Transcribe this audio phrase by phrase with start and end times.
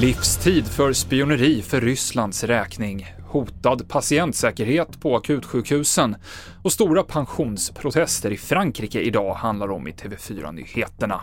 [0.00, 6.16] Livstid för spioneri för Rysslands räkning, hotad patientsäkerhet på akutsjukhusen
[6.62, 11.20] och stora pensionsprotester i Frankrike idag handlar om i TV4-nyheterna.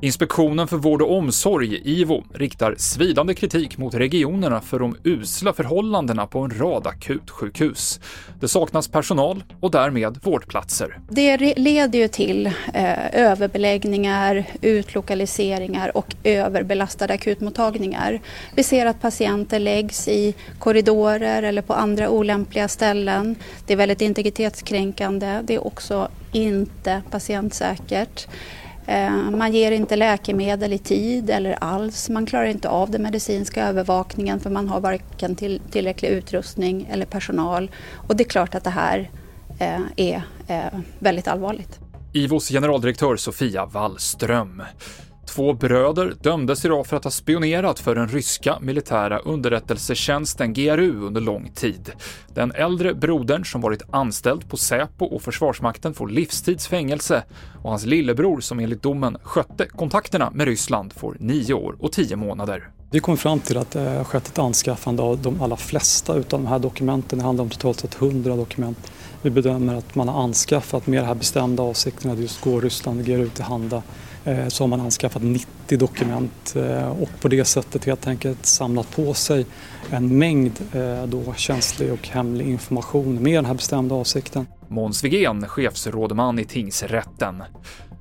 [0.00, 6.26] Inspektionen för vård och omsorg, IVO, riktar svidande kritik mot regionerna för de usla förhållandena
[6.26, 8.00] på en rad akutsjukhus.
[8.40, 10.98] Det saknas personal och därmed vårdplatser.
[11.10, 18.20] Det leder ju till eh, överbeläggningar, utlokaliseringar och överbelastade akutmottagningar.
[18.54, 23.36] Vi ser att patienter läggs i korridorer eller på andra olämpliga ställen.
[23.66, 25.40] Det är väldigt integritetskränkande.
[25.44, 28.26] Det är också inte patientsäkert.
[28.86, 32.08] Eh, man ger inte läkemedel i tid eller alls.
[32.08, 37.06] Man klarar inte av den medicinska övervakningen för man har varken till, tillräcklig utrustning eller
[37.06, 37.70] personal.
[38.08, 39.10] Och det är klart att det här
[39.58, 41.78] eh, är eh, väldigt allvarligt.
[42.12, 44.62] IVOs generaldirektör Sofia Wallström.
[45.26, 51.20] Två bröder dömdes idag för att ha spionerat för den ryska militära underrättelsetjänsten GRU under
[51.20, 51.92] lång tid.
[52.34, 57.24] Den äldre brodern, som varit anställd på Säpo och Försvarsmakten, får livstidsfängelse
[57.62, 62.16] och hans lillebror, som enligt domen skötte kontakterna med Ryssland, får nio år och tio
[62.16, 62.70] månader.
[62.90, 66.24] Vi kom fram till att det har skett ett anskaffande av de allra flesta av
[66.28, 67.18] de här dokumenten.
[67.18, 68.92] Det handlar om totalt sett 100 dokument.
[69.22, 73.00] Vi bedömer att man har anskaffat med den här bestämda avsikten att just gå Ryssland
[73.00, 73.82] och GRU till handa
[74.24, 78.90] eh, så har man anskaffat 90 dokument eh, och på det sättet helt enkelt samlat
[78.96, 79.46] på sig
[79.90, 84.46] en mängd eh, då känslig och hemlig information med den här bestämda avsikten.
[84.68, 87.42] Måns Wigén, chefsrådman i tingsrätten.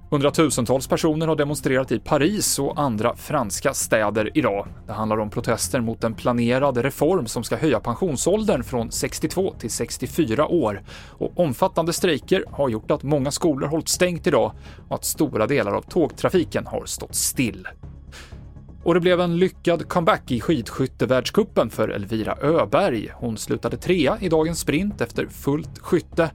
[0.09, 4.67] Hundratusentals personer har demonstrerat i Paris och andra franska städer idag.
[4.87, 9.71] Det handlar om protester mot en planerad reform som ska höja pensionsåldern från 62 till
[9.71, 10.83] 64 år.
[11.09, 14.51] Och omfattande strejker har gjort att många skolor hållit stängt idag
[14.89, 17.67] och att stora delar av tågtrafiken har stått still.
[18.83, 23.09] Och det blev en lyckad comeback i skidskyttevärldscupen för Elvira Öberg.
[23.13, 26.31] Hon slutade trea i dagens sprint efter fullt skytte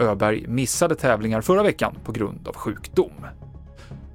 [0.00, 3.26] Öberg missade tävlingar förra veckan på grund av sjukdom.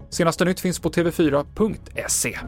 [0.10, 2.40] Senaste nytt finns på tv4.se.